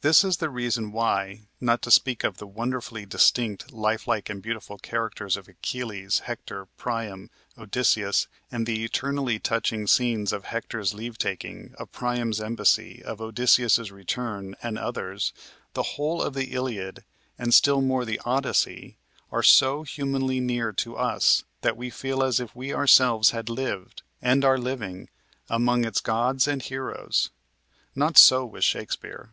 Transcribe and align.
This 0.00 0.24
is 0.24 0.38
the 0.38 0.48
reason 0.48 0.90
why, 0.90 1.48
not 1.60 1.82
to 1.82 1.90
speak 1.90 2.24
of 2.24 2.38
the 2.38 2.46
wonderfully 2.46 3.04
distinct, 3.04 3.70
lifelike, 3.72 4.30
and 4.30 4.40
beautiful 4.40 4.78
characters 4.78 5.36
of 5.36 5.48
Achilles, 5.48 6.20
Hector, 6.20 6.64
Priam, 6.78 7.28
Odysseus, 7.58 8.26
and 8.50 8.64
the 8.64 8.82
eternally 8.84 9.38
touching 9.38 9.86
scenes 9.86 10.32
of 10.32 10.46
Hector's 10.46 10.94
leave 10.94 11.18
taking, 11.18 11.74
of 11.78 11.92
Priam's 11.92 12.40
embassy, 12.40 13.02
of 13.04 13.20
Odysseus's 13.20 13.92
return, 13.92 14.56
and 14.62 14.78
others 14.78 15.34
the 15.74 15.82
whole 15.82 16.22
of 16.22 16.32
the 16.32 16.54
"Iliad" 16.54 17.04
and 17.38 17.52
still 17.52 17.82
more 17.82 18.06
the 18.06 18.18
"Odyssey" 18.24 18.96
are 19.30 19.42
so 19.42 19.82
humanly 19.82 20.40
near 20.40 20.72
to 20.72 20.96
us 20.96 21.44
that 21.60 21.76
we 21.76 21.90
feel 21.90 22.22
as 22.22 22.40
if 22.40 22.56
we 22.56 22.72
ourselves 22.72 23.32
had 23.32 23.50
lived, 23.50 24.00
and 24.22 24.42
are 24.42 24.56
living, 24.56 25.10
among 25.50 25.84
its 25.84 26.00
gods 26.00 26.48
and 26.48 26.62
heroes. 26.62 27.28
Not 27.94 28.16
so 28.16 28.46
with 28.46 28.64
Shakespeare. 28.64 29.32